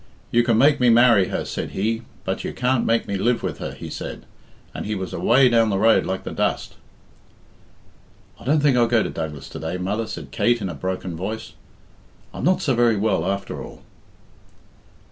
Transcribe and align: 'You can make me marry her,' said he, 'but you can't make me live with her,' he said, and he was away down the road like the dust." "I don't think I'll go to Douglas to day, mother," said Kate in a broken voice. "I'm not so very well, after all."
'You 0.31 0.41
can 0.41 0.57
make 0.57 0.79
me 0.79 0.89
marry 0.89 1.27
her,' 1.27 1.45
said 1.45 1.73
he, 1.77 2.01
'but 2.25 2.43
you 2.43 2.53
can't 2.53 2.87
make 2.87 3.07
me 3.07 3.17
live 3.17 3.43
with 3.43 3.59
her,' 3.59 3.73
he 3.75 3.91
said, 3.91 4.25
and 4.73 4.87
he 4.87 4.95
was 4.95 5.13
away 5.13 5.47
down 5.47 5.69
the 5.69 5.77
road 5.77 6.07
like 6.07 6.23
the 6.23 6.31
dust." 6.31 6.73
"I 8.39 8.45
don't 8.45 8.61
think 8.61 8.75
I'll 8.75 8.87
go 8.87 9.03
to 9.03 9.11
Douglas 9.11 9.47
to 9.49 9.59
day, 9.59 9.77
mother," 9.77 10.07
said 10.07 10.31
Kate 10.31 10.59
in 10.59 10.69
a 10.69 10.73
broken 10.73 11.15
voice. 11.15 11.53
"I'm 12.33 12.43
not 12.43 12.63
so 12.63 12.73
very 12.73 12.97
well, 12.97 13.31
after 13.31 13.61
all." 13.63 13.83